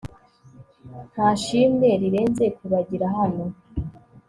[1.11, 3.43] ntashimwe rirenze kubagira hano